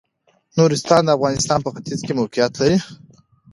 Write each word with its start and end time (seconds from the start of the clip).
نورستان 0.57 1.01
د 1.05 1.09
افغانستان 1.17 1.59
په 1.63 1.69
ختيځ 1.75 1.99
کې 2.05 2.13
موقيعت 2.19 2.53
لري. 2.61 2.77